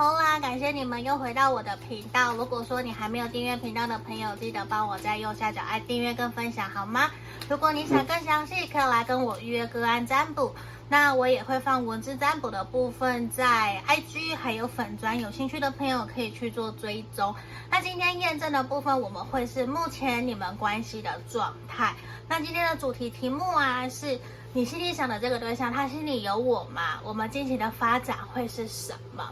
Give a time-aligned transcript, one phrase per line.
[0.00, 0.40] 好啦！
[0.40, 2.32] 感谢你们又回到我的频道。
[2.34, 7.10] 如果说你还没有订阅频道的朋友，记得帮我在右下角按订阅跟分享，好吗？
[7.50, 10.54] 如果你想更详细，可以来跟我预约个案占卜。
[10.88, 17.34] 那我也会放文字占卜的部分在 IG 还有粉专，有兴趣的朋友可以去做追踪。
[17.70, 21.94] 那今天验证的部分，我们会是目前你们关系的状态。
[22.26, 24.18] 那今天的主题题目啊是。
[24.52, 26.98] 你心里想的这个对象，他心里有我吗？
[27.04, 29.30] 我们近期的发展会是什么？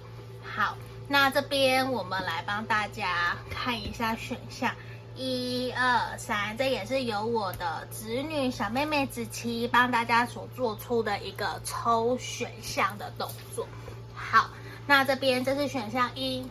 [0.58, 0.76] 好，
[1.06, 4.74] 那这边我们来帮大家看一下选项，
[5.14, 13.68] 一二三，这也是由我的侄女小妹妹子琪帮大家所做出的一个抽选项的动作。
[14.16, 14.50] 好，
[14.84, 16.44] 那这边这是选项一，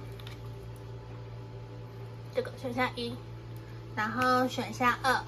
[2.33, 3.13] 这个选项一，
[3.93, 5.21] 然后选项二。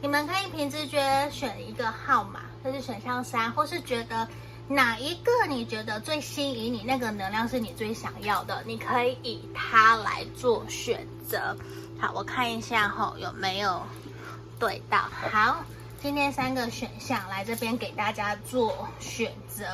[0.00, 4.26] 你们可以凭直觉选一个号码，这是选项三，或是觉得
[4.72, 11.56] 哪一个你觉得最吸引你，那个能量是你最想要的，你可以以它来做选择。
[11.98, 13.82] 好，我看一下哈，有没有
[14.60, 15.08] 对到？
[15.32, 15.64] 好，
[16.00, 19.64] 今天三个选项来这边给大家做选择。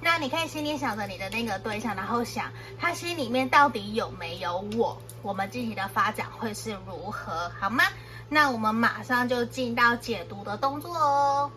[0.00, 5.00] 那你可以心里想着你的那个对象，然后想他心里面到底有没有我？
[5.22, 7.52] 我们具体的发展会是如何？
[7.60, 7.84] 好吗？
[8.28, 11.52] 那我们马上就进到解读的动作哦。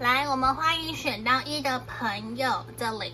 [0.00, 3.12] 来，我们欢迎选到一的朋友这里。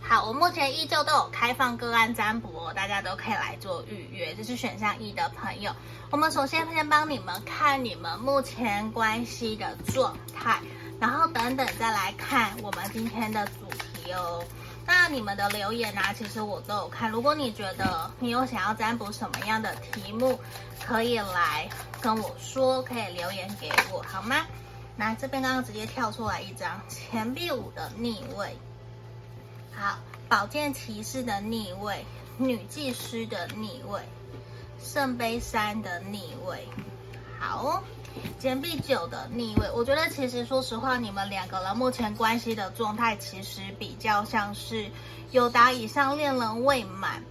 [0.00, 4.32] 好，我目前依旧都有开放个案占卜哦，大家都可以来做预约。
[4.32, 5.74] 这是选项一的朋友。
[6.12, 10.60] 我们首先先帮你们看你们目前关系的状态，
[11.00, 13.66] 然后等等再来看我们今天的主
[14.04, 14.44] 题哦。
[14.86, 17.10] 那你们的留言啊，其实我都有看。
[17.10, 20.38] 如果你觉得你有想要占卜什么样的题目，
[20.86, 21.68] 可以来
[22.00, 24.36] 跟我说，可以留言给我，好吗？
[24.96, 28.56] 那这边刚刚直接跳出来一张钱币五的逆位，
[29.72, 29.98] 好，
[30.28, 32.04] 宝剑骑士的逆位，
[32.38, 34.00] 女祭司的逆位，
[34.78, 36.68] 圣杯三的逆位，
[37.38, 37.82] 好。
[38.38, 44.88] 钱币九的逆位，我觉得其实说实话，你们两个人目前关系的状态其实比较像是
[45.32, 47.24] 有达以上，恋人未满。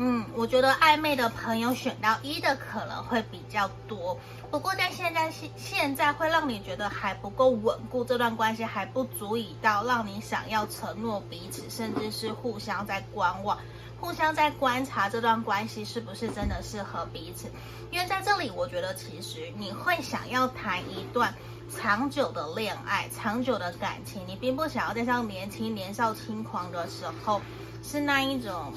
[0.00, 4.16] 嗯，我觉得暧昧的朋友选到一的可能会比较多。
[4.48, 13.58] 不过在现在现现在会让你觉得还不够稳固，这段关系还不足以到让你想要承诺彼此，甚至是互相在观望。
[14.00, 17.50] 互相在观察这段关系是不是真的适合彼此，
[17.90, 21.34] 因为在这里，我觉得其实你会想要谈一段
[21.68, 27.42] 长久的恋爱、长久的感情，你并不想要在像年轻年少轻狂的时候，
[27.82, 28.72] 是那一种，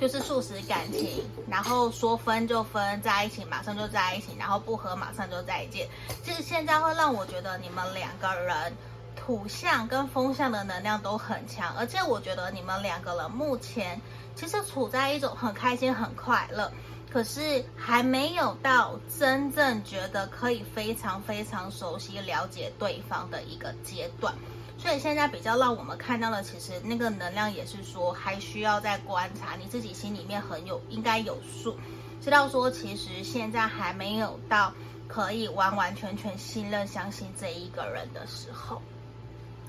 [0.00, 5.88] 就是速食感情，然后说分就分，在一起马上就在一起，然后不合马上就再见。
[6.24, 8.72] 其实现在会让我觉得你们两个人。
[9.18, 14.00] 土象跟风象的能量都很强，而且我觉得你们两个人目前
[14.36, 16.70] 其实处在一种很开心、很快乐，
[17.10, 24.32] 可是还没有到真正觉得可以非常非常熟悉、了解对方的一个阶段。
[24.78, 31.76] 所以现在比较让我们看到的，其实那个能量也是说，还需要再观察，你自己心里面很有应该有数，
[32.22, 34.72] 知道说其实现在还没有到
[35.08, 38.80] 可以完完全全信任、相信这一个人的时候。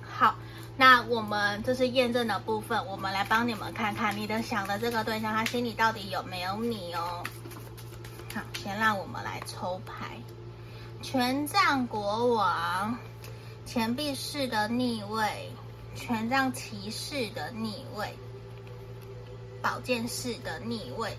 [0.03, 0.35] 好，
[0.75, 7.23] 那我们这是验证的部分，我们来帮你们看看你的想的这个对象，他心里到底有没有你哦。
[8.35, 10.17] 好，先让我们来抽牌，
[11.01, 12.97] 权杖国王，
[13.67, 15.51] 钱币四的逆位，
[15.93, 18.17] 权杖骑士的逆位，
[19.61, 21.17] 宝剑四的逆位。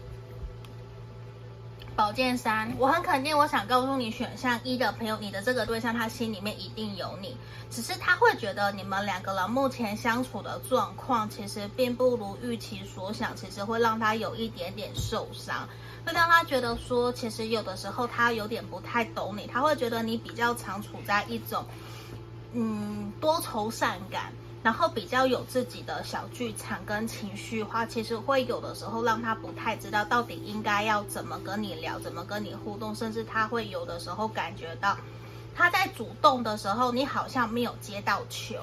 [1.94, 7.36] 宝剑三，我很肯定，我想告诉你，选项一的朋友，你的这个对象他心里面一定有你，
[7.70, 15.68] 只是他会觉得你们两个人目前相处的状况其实并不如预期所想，其实会让他有一点点受伤，
[16.06, 21.62] 会让他觉得说，其实有的时候他有点不太懂你，他会觉得你比较常处在一种，
[22.53, 24.33] 嗯，多愁善感。
[24.60, 34.97] 然后比较有自己的小剧场跟情绪化，其实会有的时候让他不太知道到底应该要怎么跟你聊，怎么跟你互动，甚至他会有的时候感觉到
[35.54, 38.56] 他在主动的时候，你好像没有接到球。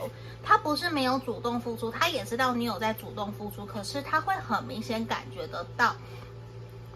[0.43, 5.95] 他不是没有主动付出，他也知道你有在主动付出，可是他会很明显感觉得到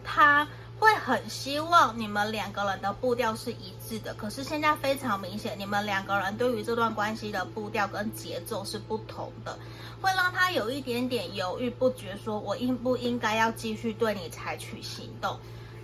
[0.04, 0.46] 他。
[0.80, 9.60] 会很希望你们两个人的步调是一致的，可是现在非常明显，你们两个人对于这段关系的步调跟节奏是不同的，
[10.02, 15.38] 会让他有一点点犹豫不决，说我应不应该要继续对你采取行动。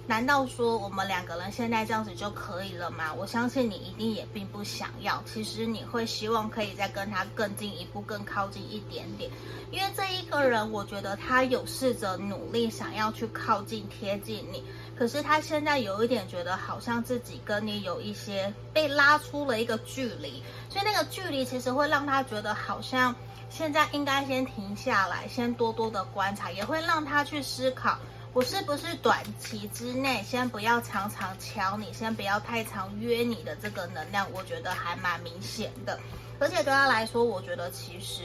[0.07, 3.11] 难道说我们两个人现在这样子就可以了吗？
[3.11, 5.19] 我相信你一定也并不想要。
[5.25, 9.31] 其实你会希望可以再跟他更进一步、更靠近一点点，
[9.71, 14.63] 因为这一个人，我觉得他有试着努力想要去靠近、贴近你。
[14.97, 23.13] 可是他现在有一点觉得，好像自己跟你有一些被拉出了一个距离，所以那个距离其实会让他觉得好像
[23.49, 27.97] 现在应该先停下来，先多多的观察，也会让他去思考，
[28.31, 35.99] 我是不是短期之内先不要常常敲你，先不要太常约你的这个能量，我觉得还蛮明显的。
[36.39, 38.23] 而且对他来说，我觉得其实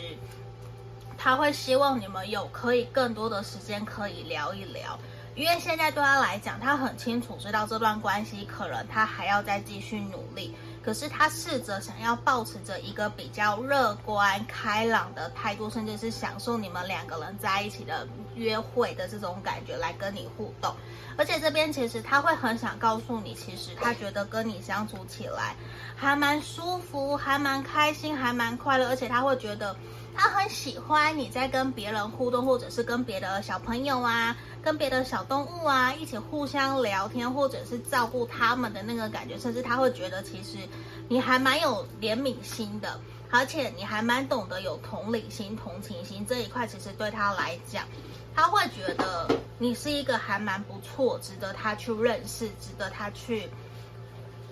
[1.19, 4.99] 他会希望你们有可以更多的时间可以聊一聊。
[5.37, 10.55] 因为现在对他来讲，他很清楚知道这段关系可能他还要再继续努力，
[10.85, 20.75] 可是他试着想要保持着一个比较乐观开朗的态度，甚至是享受你们两个人在一起的约会的这种感觉来跟你互动。
[21.17, 25.55] 而且这边其实他会很想告诉你，其实他觉得跟你相处起来
[25.97, 29.75] 还蛮舒服，还蛮开心，还蛮快乐，而且他会觉得。
[30.15, 40.59] 他很喜欢你在跟别人互动，或者是跟别的小朋友啊，跟别的小动物啊一起互相聊天，或者是照顾他们的那个感觉，甚至他会觉得其实
[41.09, 47.85] 你还蛮有怜悯心的，而且你还蛮懂得有同理心、同情心这一块，其实对他来讲，
[48.35, 49.27] 他会觉得
[49.59, 53.49] 你是一个还蛮不错，值得他去认识，值得他去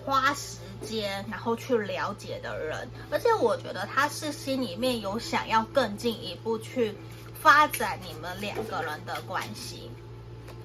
[0.09, 6.95] 花时间，然后去了解的人，而且我觉得他是心里面有想要更进一步去
[7.39, 9.91] 发展你们两个人的关系。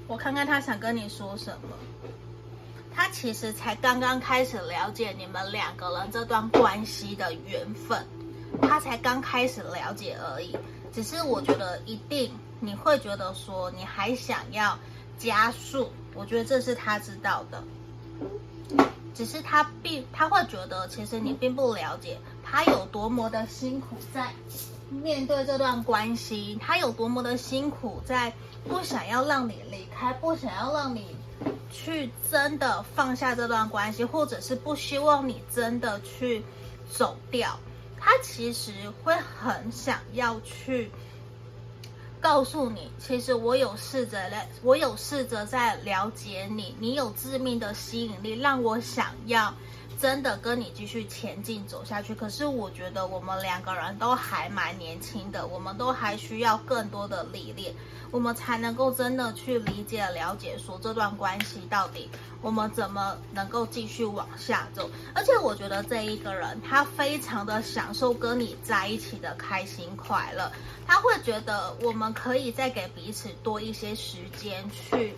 [0.06, 1.76] 我看看他想跟你说什么。
[2.94, 8.06] 他其实才刚刚开始了解你们两个人这段关系的缘分，
[8.62, 10.56] 他才刚开始了解而已。
[10.90, 14.78] 只是我觉得一定你会觉得说你还想要
[15.18, 17.62] 加速，我觉得这是他知道的。
[19.14, 24.32] 只是他并他会觉得，其实你并不了解他有多么的辛苦在
[24.90, 28.32] 面对这段关系，他有多么的辛苦在
[28.68, 31.16] 不想要让你离开，不想要让你
[31.72, 36.42] 去真的放下这段关系，或者是不希望你真的去
[36.90, 37.58] 走掉。
[37.98, 38.72] 他其实
[39.02, 40.90] 会很想要去。
[42.24, 49.52] 告诉你，其实我有试着来，我有试着在了解你，你有致命的吸引力，让我想要
[50.04, 52.14] 真的跟你继续前进走下去。
[52.14, 57.74] 可是我觉得我们两个人都还蛮年轻的，我们都还需要更多的历练。
[58.10, 62.10] 我们才能够真的去理解、了解，说这段关系到底
[62.42, 64.90] 我们怎么能够继续往下走。
[65.14, 70.52] 而且我觉得这一个人他非常的享受跟你在一起的开心快乐，
[70.86, 75.14] 他会觉得我们可以再给彼此多一些时间去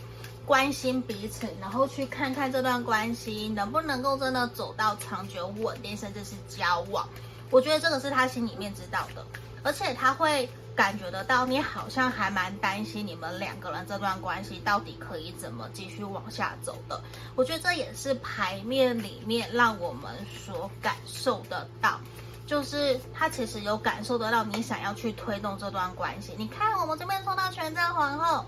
[0.47, 7.07] 关心彼此，然后去看看这段关系能不能够真的走到长久稳定，甚至是交往。
[7.51, 9.27] 我觉得这个是他心里面知道的，
[9.63, 10.49] 而且他会。
[10.77, 17.03] 感觉得到，你好像还蛮担心你们两个人这段关系到底可以怎么继续往下走的。
[17.35, 21.99] 我觉得这也是牌面里面让我们所感受得到，
[22.47, 26.35] 就是他其实有感受得到你想要去推动这段关系。
[26.37, 28.45] 你看，我们这边抽到权杖皇后，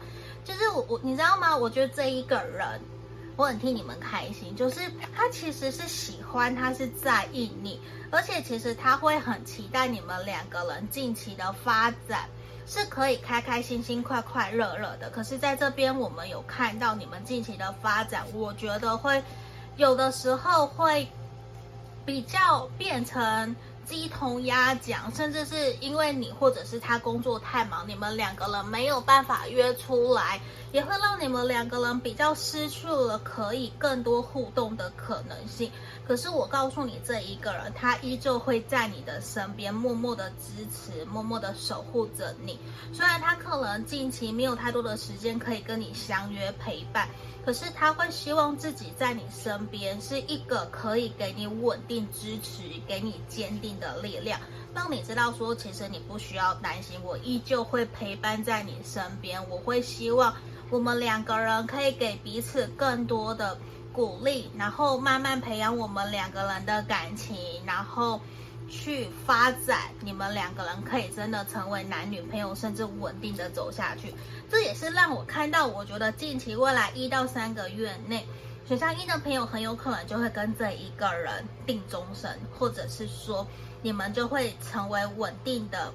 [0.49, 1.55] 就是我我你知道吗？
[1.55, 2.81] 我觉得这一个人。
[3.37, 4.81] 我很替你们开心，就是
[5.15, 12.29] 他其实是喜欢，他是在意你，而且其实他会很期待你们两个人近期的发展
[12.67, 15.09] 是可以开开心心、快快乐乐的。
[15.11, 19.23] 可是在这边，我们有看到你们近期的发展，我觉得会
[19.77, 21.07] 有的时候会
[22.05, 23.55] 比较变成。
[23.89, 30.41] 鸡同鸭讲，甚至是因为你或者是他工作太忙，你们两个人没有办法约出来，
[30.73, 35.73] 也会让你们两个人比较失去了可以更多互动的可能性。
[36.09, 42.59] 可是我告诉你，这一个人他依旧会在你的身边，默默的支持，默默的守护着你。
[42.95, 47.07] 虽然他可能近期没有太多的时间可以跟你相约陪伴。
[47.45, 54.39] 可是他会希望自己在你身边是一个可以给你稳定支持、给你坚定的力量，
[54.75, 59.49] 让你知道说，其实你不需要担心，我依旧会陪伴在你身边。
[59.49, 60.35] 我会希望
[60.69, 63.57] 我们两个人可以给彼此更多的
[63.99, 67.37] 鼓励，然后慢慢培养我们两个人的感情，
[67.67, 68.21] 然后。
[68.71, 74.13] 去发展，你们两个人可以真的成为男女朋友，甚至稳定的走下去。
[74.51, 78.27] 这也是让我看到，我觉得近期未来一到三个月内，
[78.67, 83.47] 选项一的朋友很有可能就会跟这一个人定终身，或者是说
[83.81, 85.91] 你们就会成为稳定的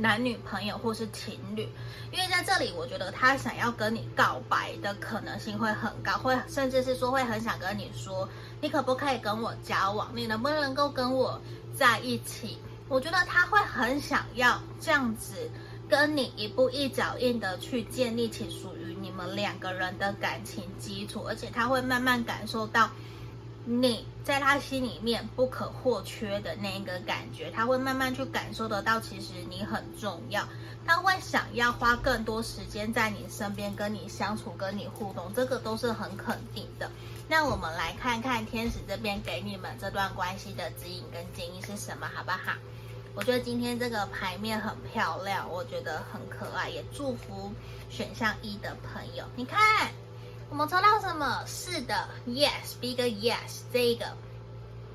[0.00, 1.68] 男女朋友或是情侣，
[2.10, 8.26] 因为在这里，我觉得他想要跟你告白的可能性会很高，会甚至是说会很想跟你说，
[8.62, 10.10] 你可不可以跟我交往？
[10.14, 11.38] 你能不能够跟我
[11.76, 12.58] 在一起？
[12.88, 15.50] 我觉得他会很想要这样子
[15.86, 22.90] 跟你一步一脚印的去建立起属于你们两个人的感情基础，而且他会慢慢感受到。
[23.64, 30.48] 你在他心里面不可或缺的那个感觉，他会慢慢去感受得到，其实你很重要。
[30.86, 36.90] 他会想要花更多时间在你身边，跟你相处，跟你互动，这个都是很肯定的。
[37.28, 42.54] 那我们来看看天使这边给你们这段关系的指引跟建议是什么，好不好？
[43.14, 47.52] 我觉得今天这个牌面很漂亮，我觉得很可爱，也祝福
[47.90, 49.24] 选项一的朋友。
[49.36, 49.92] 你看。
[50.50, 51.44] 我们抽到什么？
[51.46, 54.04] 是的，yes，big yes，这一个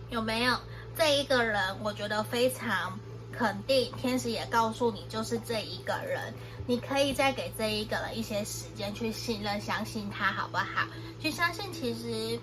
[0.09, 0.53] 有没有？
[0.97, 2.99] 这一个人，我觉得非常
[3.31, 3.89] 肯定。
[3.93, 6.33] 天使也告诉你，就是这一个人，
[6.67, 10.85] 你可以再给这一个人一些时间去信任、相信他，好不好？
[11.21, 12.37] 去相信，其实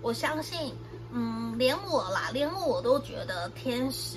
[0.00, 0.74] 我相信，
[1.12, 4.16] 嗯，连我啦，连我都觉得天使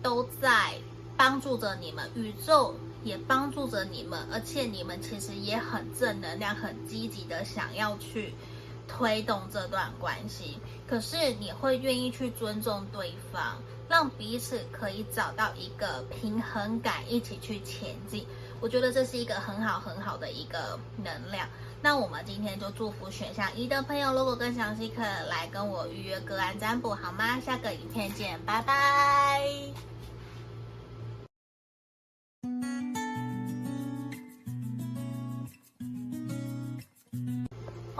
[0.00, 0.74] 都在
[1.16, 2.72] 帮助着你们，宇宙。
[3.04, 8.34] 也帮助着你们，而且你们其实也很正能量，很积极的想要去
[8.88, 10.58] 推动这段关系。
[10.88, 13.56] 可是你会愿意去尊重对方，
[13.88, 18.26] 让彼此可以找到一个平衡感，一起去前进。
[18.60, 21.46] 我觉得这是一个很好很好的一个能量。
[21.82, 27.38] 那我们今天就祝福选项一的朋友，如果更详细可以来跟我预约个案占卜，好吗？
[27.40, 29.93] 下个影片见，拜拜。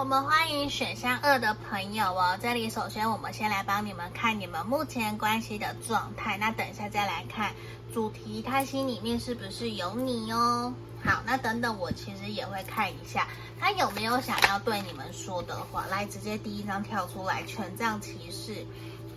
[0.05, 2.39] 我们欢迎选项二的朋友哦。
[2.43, 7.55] 这里首先我们先来帮你们看你们目前关系的状态，那等一下再来看
[7.91, 10.75] 主题，他心里面是不是有你哦？
[11.03, 13.27] 好，那等等我其实也会看一下
[13.59, 15.87] 他有没有想要对你们说的话。
[15.87, 18.67] 来，直接第一张跳出来，权杖骑士、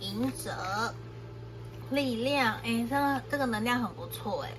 [0.00, 0.94] 隐者、
[1.90, 4.50] 力量，哎，这个这个能量很不错哎。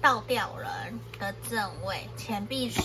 [0.00, 2.80] 倒吊人的正位，钱币十，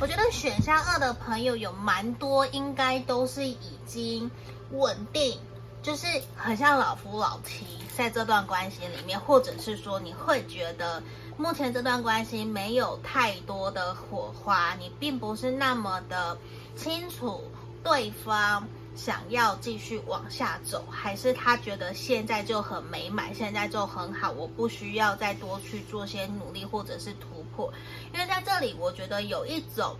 [0.00, 4.30] 我觉得选项二的朋友有蛮多，应该都是已经
[4.72, 5.38] 稳定，
[5.82, 7.64] 就是很像老夫老妻，
[7.96, 11.02] 在这段关系里面，或者是说你会觉得
[11.36, 16.36] 目前这段关系没有太多的火花，你并不是那么的
[16.76, 17.44] 清楚
[17.84, 18.66] 对方。
[18.96, 27.72] 想要继续往下走，还是他觉得现在就很美满，现在就很好，我不需要再多去做些努力或者是突破。
[28.12, 29.96] 因为在这里，我觉得有一种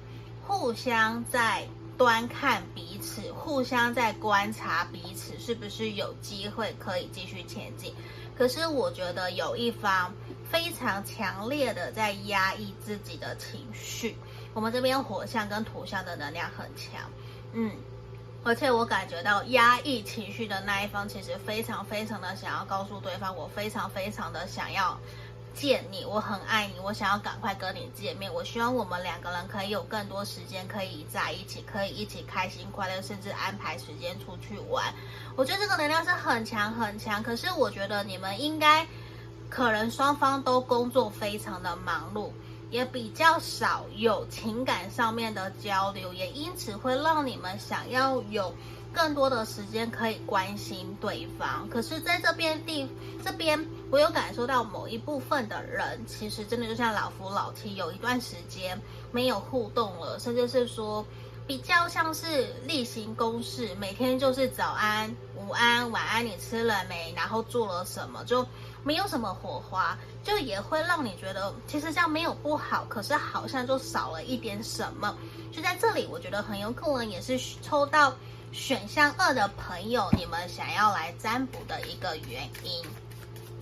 [0.46, 1.66] 互相在
[1.96, 7.94] 端看彼此，互相在观察彼此，是不是有机会可以继续前进。
[8.36, 10.12] 可是我觉得有一方
[10.50, 14.16] 非常强烈的在压抑自己的情绪。
[14.52, 17.08] 我们这边火象跟土象的能量很强，
[17.52, 17.70] 嗯。
[18.42, 24.98] 而且我感觉到压抑情绪的那一方，其实非常非常的想要告诉对方，我非常非常的想要
[25.52, 28.32] 见你，我很爱你，我想要赶快跟你见面。
[28.32, 34.94] 我希望我们两个人可以有更多时间可以在一起，可以一起开心快乐，甚至安排时间出去玩。
[35.36, 38.86] 我觉得这个能量是很强很强，可是我觉得你们应该
[39.50, 42.30] 可能双方都工作非常的忙碌。
[42.70, 48.54] 也比较少有情感上面的交流，也因此会让你们想要有
[48.92, 51.68] 更多的时间可以关心对方。
[51.68, 52.88] 可是，在这边地
[53.24, 58.80] 这边，我有感受到某一部分的人，其实真的就像老夫老妻，有一段时间
[59.12, 61.04] 没有互动了，甚至是说
[61.46, 67.12] 比较像是例行公事，每天就是早安、午安、晚安，你吃了没？
[67.16, 68.24] 然后做了什么？
[68.24, 68.46] 就。
[68.82, 69.94] 没有什么火花，
[70.24, 75.14] 就也会让你觉得其实这样没有不好，可是好像就少了一点什么。
[75.52, 78.16] 就在这里，我觉得很有可能也是抽到
[78.52, 82.82] 选项二的朋友，你们想要来占卜的一个原因。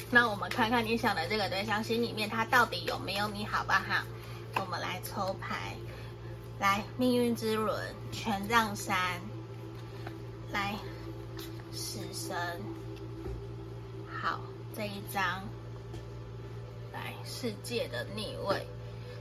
[0.08, 4.04] 那我们看看你想的这个对象心里面，他到底有没有你，好不好？
[4.54, 5.74] 我们来抽牌，
[6.58, 8.96] 来命运之轮，权杖三，
[10.52, 10.76] 来
[11.72, 12.36] 死神，
[14.20, 14.40] 好。
[14.76, 15.42] 这一张，
[16.92, 18.64] 来世界的逆位，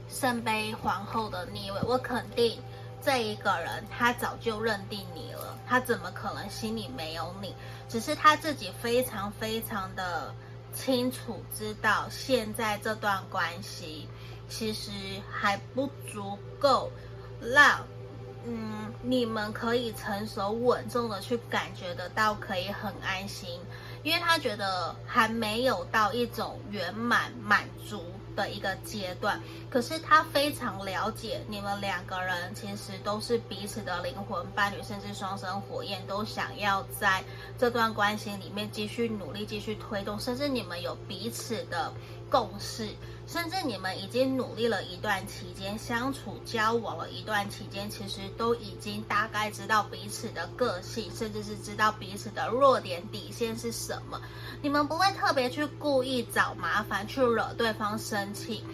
[0.08, 2.62] 圣杯皇后的逆位，我肯定
[3.02, 7.52] 这一个人他早就认定你了，他怎么可能心里没有你？
[7.88, 10.32] 只是他自己非常非常的
[10.72, 14.06] 清楚知道，现在这段关系
[14.48, 14.92] 其实
[15.28, 16.88] 还不足够
[17.40, 17.84] 让
[18.44, 23.60] 嗯你们可以成熟稳重的去感觉得到，可以很安心。
[24.04, 28.04] 因为他觉得还没有到一种圆满满足
[28.36, 29.38] 的一个阶段。
[29.68, 37.22] 可是他非常了解你们两个人其实都是彼此的灵魂伴侣，甚至双生火焰，都想要在
[37.58, 41.92] 这段关系里面继续努力、继续推动，甚至你们有彼此的
[42.30, 42.88] 共识。
[43.26, 54.18] 甚至你们已经努力了一段期间，相处交往了一段期间，其实都已经大概知道彼此的个性，甚至是知道彼此的弱点底线是什么。
[54.62, 58.64] 你们不会特别去故意找麻烦，去惹对方生气。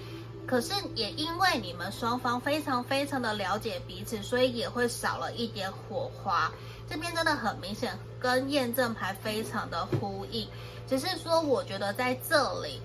[0.46, 6.52] 可是也因为你们双方非常非常的了解彼此，所以也会少了一点火花。
[6.88, 10.46] 这边真的很明显，跟验证牌非常的呼应。
[10.86, 12.80] 只是说，我觉得在这里。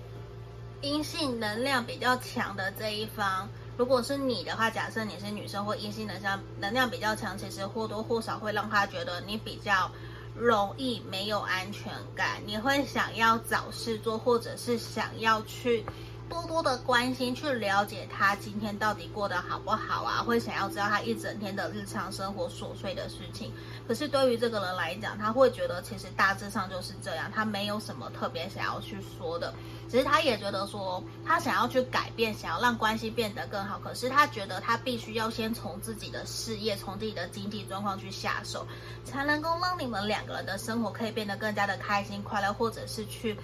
[0.82, 9.90] 阴性能量比较强的这一方，如果是你的话，假设你是女生或阴性能量能量比较强，其实或多或少会让他觉得你比较
[10.34, 15.84] 容易没有安全感，你会想要找事做，或者是想要去。
[16.30, 20.22] 多多的关心，去了解他今天到底过得好不好啊？
[20.22, 23.52] 会想要知道他一整天的日常生活琐碎的事情。
[23.88, 29.52] 可是对于这个人来讲，他会觉得其实大致上就是这样，他没有什么特别想要去说的。
[29.90, 33.80] 只是他也觉得说，他想要去改变，想要让关系变得更好。
[33.80, 38.64] 可是他觉得他必须要先从自己的事业，从自己的经济状况去下手，
[39.04, 43.36] 才能够让你们两个人的生活可以变得更加的开心快乐，或者是去。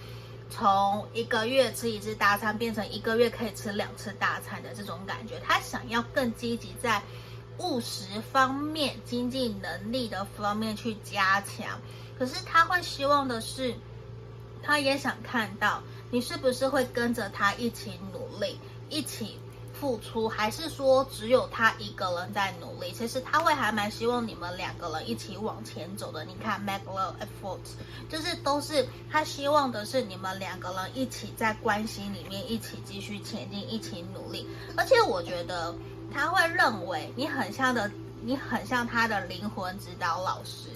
[0.48, 7.02] 从一个月吃一次大餐变成一个月可以吃两次大餐的这种感觉，他想要更积极在
[7.58, 11.80] 务实方面、经济能力的方面去加强。
[12.18, 13.74] 可是他会希望的是，
[14.62, 19.38] 他也想看到你是不是会跟着他一起努力，一起。
[19.78, 22.92] 付出还是说只有他一个人在努力？
[22.92, 26.24] 其实他会还蛮希望你们两个人一起往前走的。
[26.24, 27.76] 你看，make love efforts，
[28.08, 34.48] 就是都是他希望的是你们两个人一起在关系里面一起继续前进，一起努力。
[34.76, 35.74] 而且我觉得
[36.12, 37.90] 他会认为你很像的，
[38.22, 40.68] 你很像他的灵魂指导老师。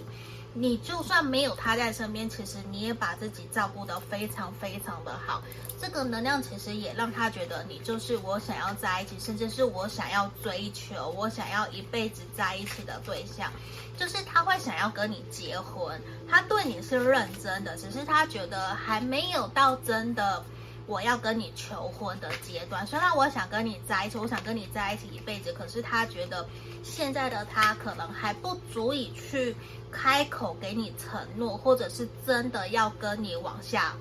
[0.53, 5.43] 你就算没有他在身边，其实你也把自己照顾得非常非常的好。
[5.81, 13.51] 这个能量其实也让他觉得你就是我想要在一起，甚至是我想要追求、我想要一辈子在一起的对象。
[13.97, 20.43] 就是他会想要跟你结婚，他对你是认真的，只是他觉得还没有到真的
[20.87, 22.87] 我要跟你求婚的阶段。
[22.87, 26.47] 虽然我想跟你在一起，我想跟你在一起一辈子，可是他觉得
[26.83, 29.55] 现在的他可能还不足以去。
[29.91, 33.95] 开口给你承诺，或者是真的要跟你往下，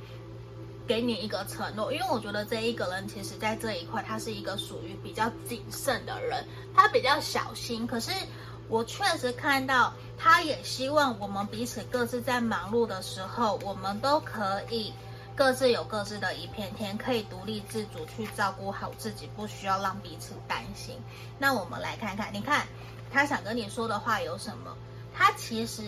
[0.88, 1.91] 给你一个承诺。
[1.91, 7.88] 因为我觉得这一个人其实在这一块，他是一个属于比较谨慎的人，他比较小心。
[7.88, 8.12] 可是
[8.67, 14.93] 我确实看到，他也希望我们彼此各自在忙碌的时候，我们都可以
[15.36, 20.95] 各自有各自的一片天，可以独立自主去照顾好自己，不需要让彼此担心。
[21.39, 22.67] 那我们来看看，你看
[23.12, 24.75] 他想跟你说的话有什么？
[25.20, 25.84] 他其实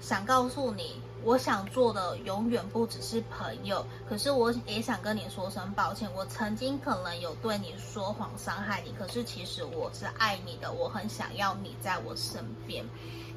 [0.00, 3.86] 想告诉你，我想做的永远不只是朋友。
[4.08, 8.94] 可是我也想跟你说声抱歉，我曾经可能有对你说谎伤害你。
[8.98, 12.82] 可是其实我是爱你的，我很想要你在我身边，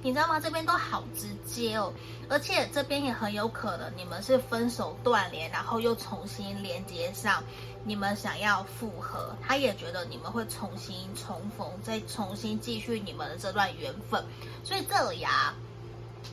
[0.01, 0.39] 你知道吗？
[0.39, 1.93] 这边都好直接哦，
[2.29, 7.43] 而且这边也很有可能你们是分手断联，然后又重新连接上。
[7.85, 14.23] 你们想要复合，他也觉得你们会重新重逢，再重新继续你们的这段缘分。
[14.65, 15.53] 所以这里啊，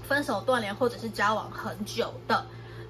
[0.07, 2.45] 分手断联或者是交往很久的，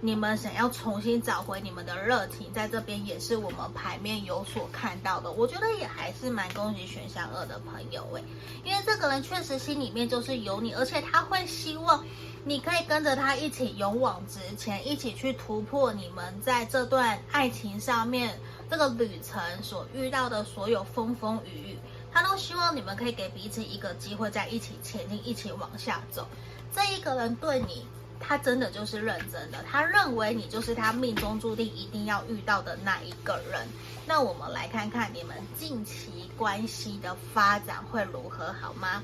[0.07, 5.33] 你们想要重新找回你们的热情，在这边也是我们牌面有所看到的。
[5.33, 8.23] 我觉得也还是蛮恭喜选项二的朋友诶，
[8.63, 12.05] 因为这个人确实心里面就是有你，而且他会希望。
[12.45, 18.39] 你可以跟着他一起勇往直前，一起去突破你们在这段爱情上面
[18.71, 21.79] 这个旅程所遇到的所有风风雨雨。
[22.13, 26.29] 他都希望你们可以给彼此一个机会，在一起前进，一起往下走。
[26.73, 27.85] 这一个人对你，
[28.21, 33.67] 他真的就是认真的，他认为你就是他命中注定一定要遇到的那一个人。
[34.07, 39.03] 那我们来看看你们近期关系的发展会如何，好吗？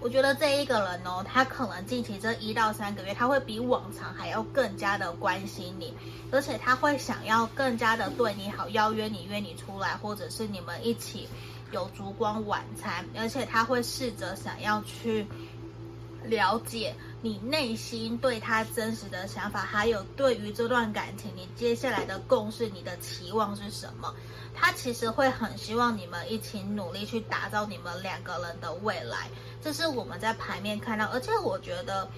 [0.00, 5.92] 我觉得这一个人哦，他可能近期这一到三个月，他会比往常还要更加的关心你，
[6.30, 11.28] 而且他会想要更加的对你好，邀约你约你出来，或者是你们一起
[11.72, 15.26] 有烛光晚餐，而且他会试着想要去
[16.22, 24.14] 了解你内心对他真实的想法，还有对于这段感情你接下来的共识，你的期望是什么？
[24.54, 29.28] 他其实会很希望你们一起努力去打造你们两个人的未来，
[29.62, 32.08] 这是我们在牌面看到，而且我觉得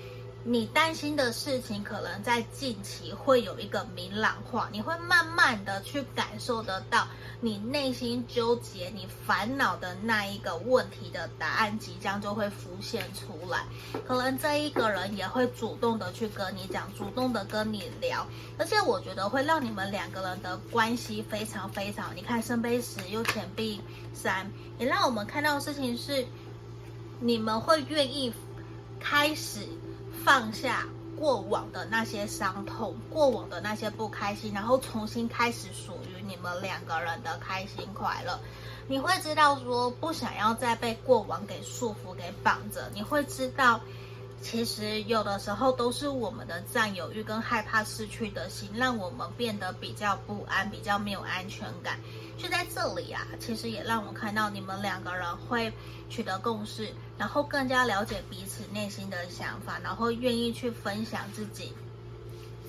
[0.42, 7.06] 你担心的事情，可能在近期会有一个明朗化，你会慢慢的去感受得到，
[7.40, 13.66] 你内心纠结、你烦恼的那一个问题的答案，即将就会浮现出来。
[14.06, 18.26] 可能这一个人也会主动的去跟你讲，主动的跟你聊，
[18.56, 22.16] 而且我觉得会让你们两个人的关系非常非常。
[22.16, 23.78] 你看圣杯十又钱币
[24.14, 26.26] 三，也让我们看到的事情是，
[27.20, 28.32] 你们会愿意
[28.98, 29.68] 开始。
[30.24, 30.86] 放下
[31.18, 38.38] 过往的那些伤痛，过往的那些不开心，然后重新开始属于你们两个人的开心快乐。
[38.88, 42.90] 你会知道说，不想要再被过往给束缚、给绑着。
[42.94, 43.80] 你会知道，
[44.42, 51.98] 其实有的时候都是我们的占有欲跟害怕失去的心，让我们变得比较不安，比较没有安全感。
[52.38, 55.70] 就在这里啊，其实也让我看到你们两个人会
[56.08, 61.74] 取得共识，然后更加了解彼此内心的想法，然后愿意去分享自己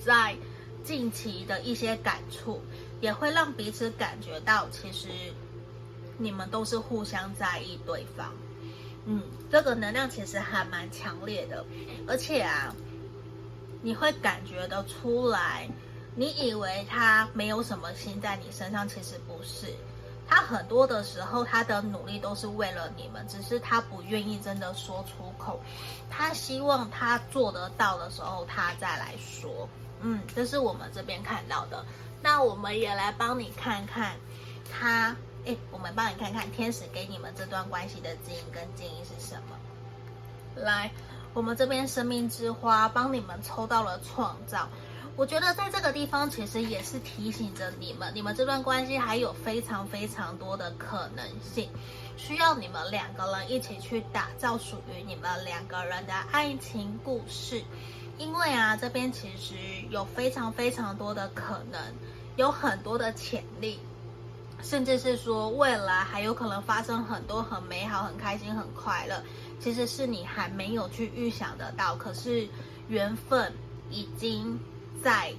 [0.04, 0.36] 在
[0.84, 2.60] 近期的一些感触，
[3.00, 5.08] 也会让彼此感觉到，其实
[6.18, 8.30] 你们都是互相在意对方。
[9.04, 11.64] 嗯，这个能量其实还蛮强烈的，
[12.06, 12.74] 而且啊，
[13.82, 15.68] 你会感觉得出来。
[16.14, 19.74] 你以为他没有什么心在你身上，其实不是。
[20.28, 25.60] 他很多的时候，他的努力都是为了你们，只是他不愿意真的说出口。
[26.08, 29.68] 他希望他做得到的时候，他再来说。
[30.00, 31.84] 嗯，这是我们这边看到的。
[32.22, 34.14] 那我们也来帮你看看
[34.70, 35.16] 他。
[35.44, 39.58] 哎，我们帮你看看天使给你们这段关系的指引跟建议是什么。
[40.54, 40.90] 来，
[41.34, 44.68] 我们这边生命之花帮你们抽到了创造。
[45.14, 51.68] 我觉得在这个地方，其实也是提醒着你们，你们这段关系还有非常非常多的可能性，
[52.16, 57.62] 需要你们两个人一起去打造属于你们两个人的爱情故事。
[58.16, 59.54] 因为啊，这边其实
[59.90, 61.80] 有非常非常多的可能，
[62.36, 63.80] 有很多的潜力，
[64.62, 69.22] 甚至是说未来还有可能发生很多很美好、很开心、很快乐，
[69.60, 72.48] 其实是你还没有去预想得到，可是
[72.88, 73.52] 缘分
[73.90, 74.58] 已经。
[75.02, 75.34] 在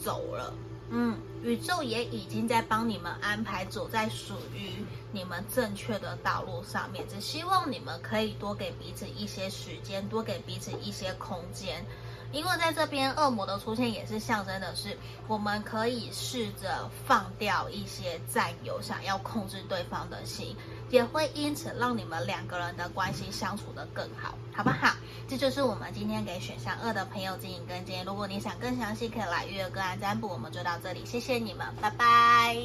[0.00, 0.54] 走了，
[0.90, 4.70] 嗯，宇宙也已经在帮你们安排走在属于
[5.10, 11.84] 你们正确的道路上面，只希望你们可以多给彼此一些时间，多给彼此一些空间。
[12.32, 14.96] 因为在这边，恶魔的出现也是象征的是，
[15.28, 20.56] 我们可以试着放掉一些占有、想要控制对方的心，
[20.90, 24.94] 也会因此让你们两个人的关系相处得更好，好不好？
[25.28, 28.04] 这就是我们今天给选项二的朋友进行跟建议。
[28.04, 30.28] 如果你想更详细，可以来预约个案占卜。
[30.28, 32.56] 我们就到这里，谢谢你们，拜拜。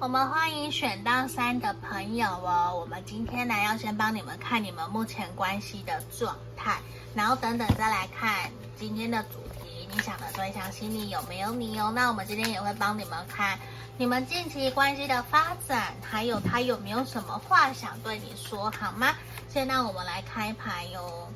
[0.00, 2.74] 我们欢迎选到三的朋友哦。
[2.80, 6.80] 我们今天呢要先帮你们看你们目前关系的状态，
[7.14, 9.86] 然后等等再来看今天的主题。
[9.92, 11.92] 你想的对象心里有没有你哦？
[11.94, 13.58] 那我们今天也会帮你们看
[13.98, 19.14] 你们近期关系的发展，还有他有没有什么话想对你说，好吗？
[19.50, 21.28] 现在我们来开牌哟。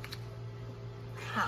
[1.35, 1.47] 好。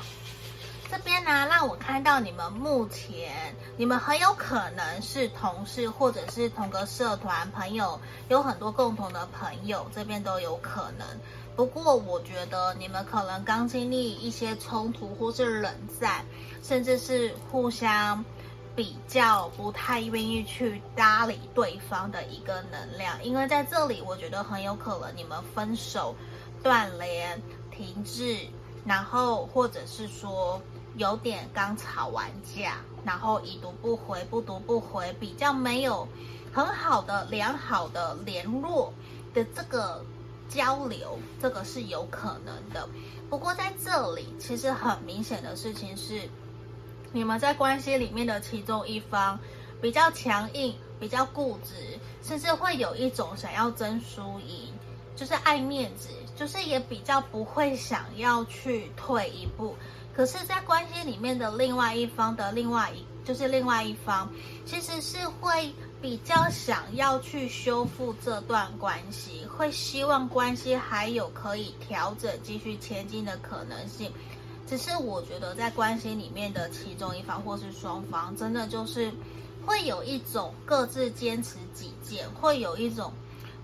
[0.89, 11.05] 这边呢，让我看到你们目前，你们很有可能是同事，或者是同个社团朋友，有很多共同的朋友，这边都有可能。
[11.57, 16.25] 不过，我觉得你们可能刚经历一些冲突，或是冷战，
[16.63, 18.23] 甚至是互相
[18.73, 23.21] 比较，不太愿意去搭理对方的一个能量。
[23.23, 26.15] 因为在这里，我觉得很有可能你们分手、
[26.63, 28.47] 断联、停滞，
[28.85, 30.61] 然后或者是说。
[30.97, 36.07] 有点刚吵完架，然后已读不回，不读不回，比较没有
[36.51, 38.91] 很好的良好的联络
[39.33, 40.03] 的这个
[40.49, 42.89] 交流，这个是有可能的。
[43.29, 46.27] 不过在这里，其实很明显的事情是，
[47.11, 49.39] 你们在关系里面的其中一方
[49.79, 54.73] 比较强硬，比较固执，甚至会有一种想要争输赢，
[55.15, 59.75] 就是爱面子，就是也比较不会想要去退一步。
[60.17, 64.27] 可是，在关系里面的另外一方的另外一，就是另外一方，
[64.65, 74.11] 其实是会比较想要去修复这段关系，会希望关系还有可以调整、继续前进的可能性。
[74.65, 79.11] 只是我觉得，在关系里面的其中一方或是双方，真的就是
[79.67, 83.13] 会有一种各自坚持己见，会有一种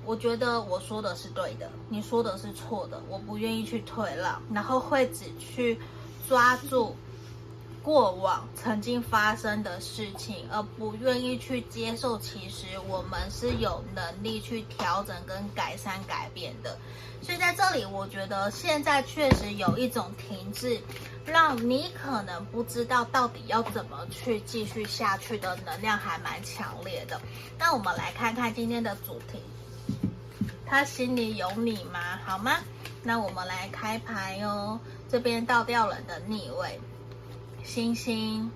[0.05, 5.79] 我觉得我说的是对的，你说的是错的，我不愿意去退让，然后会只去。
[6.33, 6.95] 抓住
[7.83, 16.75] 过往曾经发生的事情，而不愿意去接受，其实我们是有能力去调整跟改善改变的。
[17.21, 20.81] 所以在这里，我觉得现在确实有一种停滞，
[21.23, 27.21] 让你可能不知道到底要怎么去继续下去的能量还蛮强烈的。
[27.59, 29.39] 那我们来看看今天的主题，
[30.65, 32.17] 他心里有你吗？
[32.25, 32.57] 好吗？
[33.05, 34.79] 那我们来开牌哦，
[35.13, 36.81] 这边倒吊人的逆位。
[37.63, 38.49] 星星，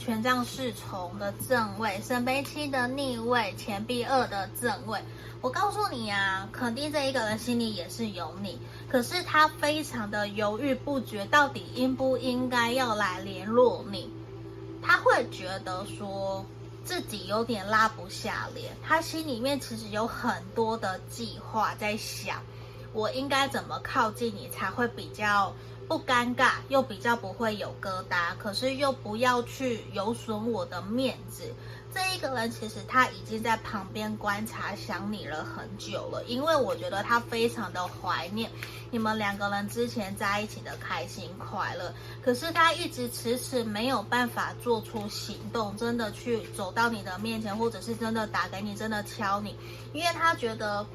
[0.00, 4.98] 权杖侍从的正位，圣杯七的逆位，钱币二的正位。
[5.40, 14.10] 我告诉你啊，肯定这一个人心里也是有你，可是他非常的犹豫不决，到底应不应该要来联络你？
[14.82, 16.44] 他会觉得说
[16.84, 22.42] 自己有点拉不下脸，他心里面其实有很多的计划在想，
[22.92, 25.54] 我应该怎么靠近你才会比较。
[25.92, 31.52] 不尴尬，又比较不会有疙瘩，可是又不要去有损我的面子。
[31.92, 38.50] 这一个人其实他已经在旁边观察想你了很久了，因为我觉得他非常的怀念
[38.90, 41.92] 你们两个人之前在一起的开心快乐。
[42.24, 49.54] 可是他一直迟迟没有办法做出行动，真的去走到你的面前，或者是真的打给你，真的敲你，
[49.92, 50.86] 因为他觉得。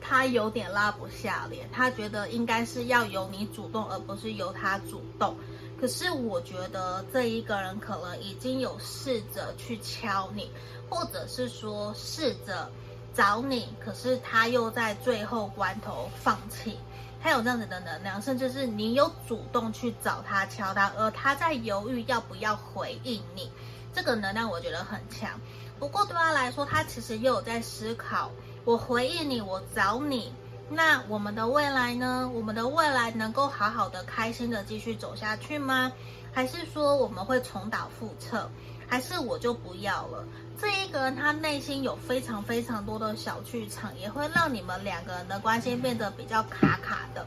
[0.00, 5.36] 他有点拉不下脸，他觉得应该是要由你主动，而不是由他主动。
[5.80, 10.50] 可是我觉得这一个人可能已经有试着去敲你，
[10.90, 12.70] 或者是说试着
[13.14, 16.78] 找你，可是他又在最后关头放弃。
[17.20, 23.50] 他有这样子的能量，甚至是你有主动去找他敲他，而他在犹豫要不要回应你。
[23.92, 25.40] 这个能量我觉得很强。
[25.78, 28.30] 不过对他来说，他其实又有在思考。
[28.68, 30.30] 我回应你，我找你，
[30.68, 32.30] 那我们的未来呢？
[32.34, 35.90] 我们的未来能够好好的、开心的继续走下去吗？
[36.34, 38.46] 还是说我们会重蹈覆辙？
[38.86, 40.22] 还是我就不要了？
[40.60, 47.26] 这一个人他内心有非常非常多的小剧场，也会让你们两个人的关系变得比较卡卡的，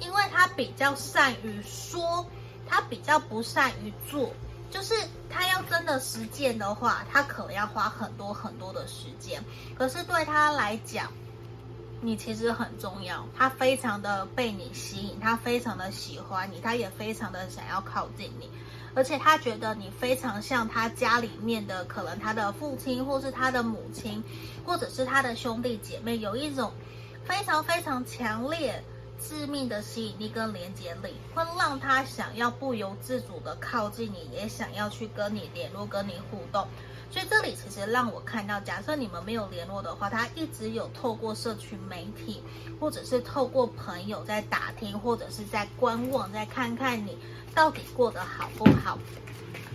[0.00, 2.26] 因为他比较善于说，
[2.66, 4.32] 他比较不善于做。
[4.70, 4.94] 就是
[5.28, 9.44] 他要真的实践的话，他可能要花很多很多的时间。
[9.76, 11.12] 可是对他来讲，
[12.00, 18.48] 你其实很重要，他非常的被你吸引，他非常的喜欢你，他也非常的想要靠近你，
[18.94, 24.22] 而且他觉得你非常像他家里面的，可能他的父亲，或是他的母亲，
[24.64, 26.72] 或者是他的兄弟姐妹，有一种
[27.24, 28.82] 非常非常强烈。
[29.22, 36.66] 致命的吸引力跟连接力，会让他想要不由自主的靠近你，也想要去跟你联络、跟你互动。
[37.10, 42.42] 所以这里其实让我看到，假设你们没有联络的话，他一直有透过社群媒体，
[42.78, 47.18] 或者是透过朋友在打听，或者是在观望，在看看你
[47.54, 48.96] 到底过得好不好。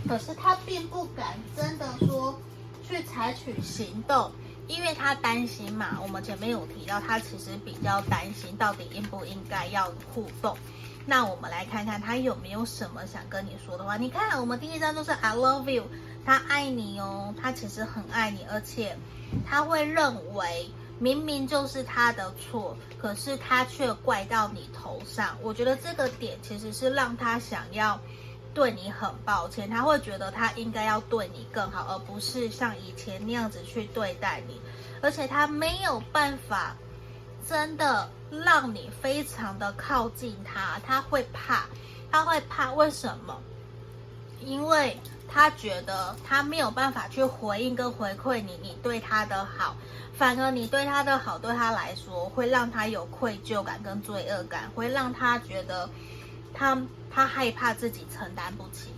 [0.07, 2.39] 可是他并不敢真的说
[2.87, 4.31] 去采取行动。
[4.67, 10.57] 因为他担心嘛，我们前面有提到，他其实比较担心到底应不应该要互动。
[11.05, 13.95] 那我们来看看他有没有什么想跟你说的话。
[13.95, 15.85] 你看，我们第一张就是 I love you，
[16.25, 18.97] 他爱你哦，他其实很爱你，而且
[19.47, 25.37] 他会认为明明就是他的错，可是他却怪到你头上。
[25.41, 27.99] 我觉得这个点其实是让他想要。
[28.55, 34.61] 对你很抱歉，他会觉得他应该要对你更好，而不是像以前那样子去对待你，
[35.01, 36.73] 而且他没有办法
[37.45, 41.65] 真的让你非常的靠近他，他会怕，
[42.09, 43.37] 他会怕，为什么？
[44.39, 49.75] 因为他觉得他没有办法去回应跟回馈你，你对他的好，
[50.13, 55.89] 反而你对他的好对他来说会让他有愧疚感跟罪恶感，会让他觉得
[56.53, 56.81] 他。
[57.15, 58.89] 他害怕自己承担不起，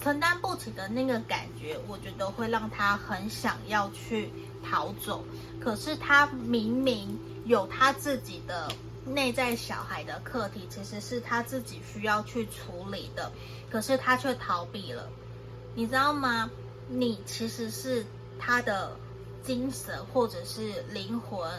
[0.00, 4.30] 承担不起的那个感觉，我觉得会让他很想要去
[4.62, 5.24] 逃走。
[5.60, 8.70] 可是他明明有他自己的
[9.04, 13.32] 内在小孩的课题，其实是他自己需要去处理的，
[13.68, 15.10] 可是他却逃避了。
[15.74, 16.48] 你知道吗？
[16.86, 18.06] 你其实是
[18.38, 18.96] 他的
[19.42, 21.50] 精神，或者是灵魂，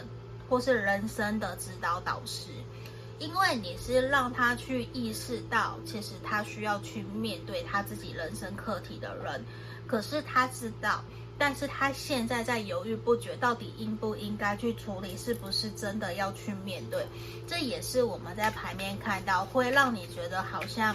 [0.48, 2.48] 或是人生的指导导师。
[3.18, 9.42] 因为你是让他去意识到，其实他需要去面对他自己人生课题的人，
[9.86, 11.02] 可是他知道，
[11.38, 17.06] 但是他现在在犹豫不决，到底应不应该去处理，是不是真的要去面对？
[17.46, 20.94] 这也是我们在牌面看到，会让你觉得好像，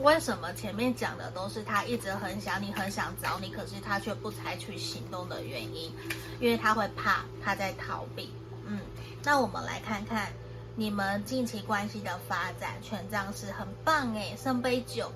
[0.00, 5.92] 为什么前面讲的都是他一直很想你，很想找你，可是他却不采取行动的原因，
[6.40, 8.32] 因为他会怕，他在逃避。
[8.66, 8.80] 嗯，
[9.22, 10.32] 那我们来看看。
[10.80, 15.12] 你们近期关系的发展，权杖是很棒诶，圣杯九，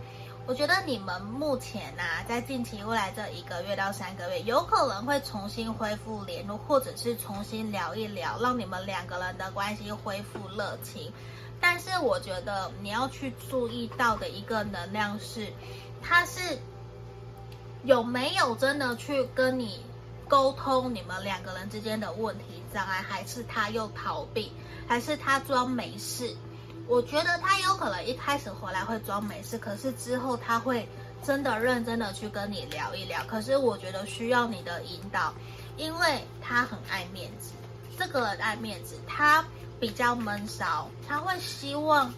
[0.46, 11.10] 我觉得你们目前啊，在近期未来这一个月到三个月，有可能会重新恢复联络，或者是重新聊一聊，让你们两个人的关系恢复热情。
[11.62, 15.50] 但是我觉得你要去注意到的一个能量是，
[16.02, 16.58] 他是
[17.84, 19.80] 有没有真的去跟你
[20.28, 24.52] 沟通你们两个人之间的问题障碍，还是他又逃避，
[24.86, 26.34] 还是他装没事？
[26.86, 30.86] 我觉得他有可能一开始回来会装没事，可是之后他会
[31.22, 33.22] 真的认真的去跟你聊一聊。
[33.26, 35.32] 可是我觉得需要你的引导，
[35.76, 37.52] 因为他很爱面子，
[37.98, 39.44] 这个人爱面子，他
[39.80, 42.12] 比较闷骚，他会希望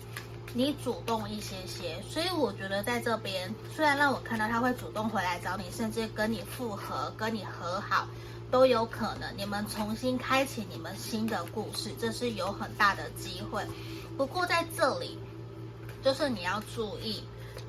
[0.56, 2.02] 你主动一些些。
[2.08, 8.08] 所以我觉得在这边，虽然让我看到他会主动回来找你，甚至跟你复合、跟你和好
[8.50, 13.62] 都有可能，你们重新开启你们新的故事，这是有很大的机会。
[14.16, 15.18] 不过在这里，
[16.02, 17.22] 就是你要注意，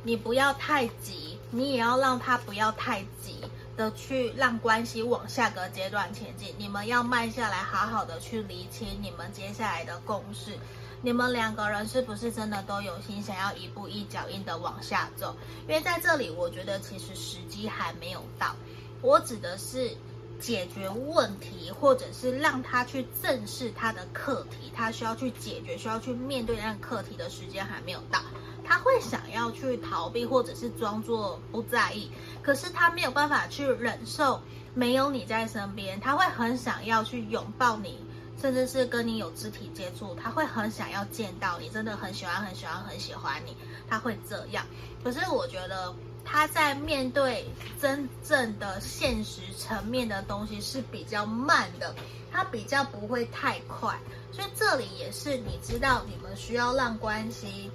[0.04, 3.42] 你不要太急，你也要让他不要太急
[3.76, 6.56] 的去让关系往下个阶段前进。
[6.58, 10.58] 你们要慢下来，好好的去理清你们接下来的共识。
[11.02, 15.36] 你们两个人是不是真的都有心想要一步一脚印的往下走？
[15.68, 18.56] 因为在这里，我觉得其实时机还没有到。
[19.02, 19.96] 我指的是。
[20.40, 28.20] 解决问题，或者是让他去正视他的课题，他需要去解决、需要去面对那个课题的时间还没有到。
[28.64, 32.12] 他会想要去逃避，或者是装作不在意，
[32.44, 34.40] 可是他没有办法去忍受
[34.76, 36.00] 没有你在身边。
[36.00, 37.98] 他会很想要去拥抱你，
[38.42, 40.16] 甚至是跟你有肢体接触。
[40.16, 43.56] 他会很想要见到你，真的很喜欢、很喜欢、很喜欢你。
[43.90, 44.66] 他会这样。
[45.04, 45.94] 可是我觉得。
[46.30, 47.48] 他在面对
[47.82, 51.96] 真正的现实层面的东西是比较慢的，
[52.30, 53.98] 他比较不会太快，
[54.34, 57.72] 所以这里也是你知道，你们需要让关系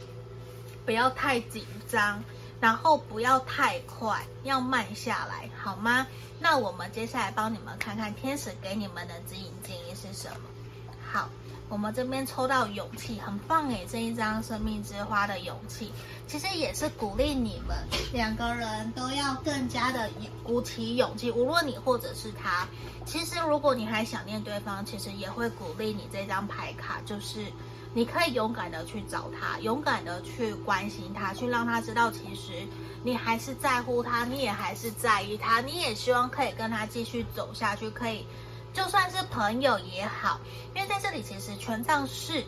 [0.84, 2.22] 不要太紧张，
[2.60, 6.06] 然后不要太快，要慢下来，好吗？
[6.38, 10.51] 那我们接下来帮你们看看天使给你们的指引建议是什么？
[11.12, 11.28] 好。
[11.68, 15.90] 我们这边抽到勇气，很棒诶，这一张生命之花的勇气，
[16.26, 17.74] 其实也是鼓励你们
[18.12, 20.06] 两个人都要更加的
[20.44, 21.30] 鼓起勇气。
[21.30, 22.68] 无论你或者是他，
[23.06, 27.46] 其实如果你还想念对方，其实也会鼓励你这张牌卡，就是
[27.94, 32.68] 你可以勇敢的去找他，勇敢的去关心他，去让他知道，其实
[33.02, 38.26] 你还是在乎他，你也还是在意他，你也希望可以跟他继续走下去，可以。
[38.72, 40.40] 就算是朋友也好，
[40.74, 42.42] 因为在这里其实权杖四、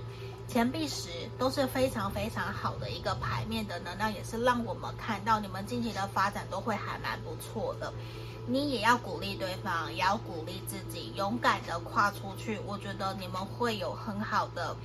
[0.49, 1.09] 钱币十
[1.39, 7.93] 都是非常非常好的一个牌面的能量，也是让我们看到你们近期的发展都会还蛮不错的。
[8.47, 12.59] 你也要鼓励对方，也要鼓励自己，勇敢的跨出去。
[12.67, 14.77] 我觉得你们会有很好的，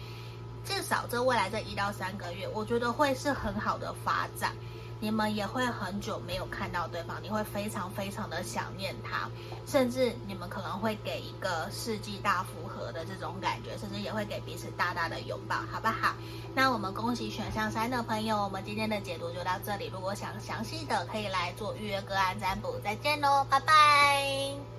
[0.65, 4.53] 至少这未来这一到三个月，我觉得会是很好的发展。
[4.99, 9.29] 你们也会很久没有看到对方，你会非常非常的想念他，
[9.65, 16.13] 甚至你们可能会给一个世纪大复合的这种感觉，甚至也会给彼此大大的拥抱，好不好？
[16.53, 19.89] 那我们恭喜选项三的朋友，我们今天的解读就到这里。
[19.93, 22.77] 如果想详细的，可以来做预约个案占卜。
[22.83, 24.78] 再见喽，拜拜。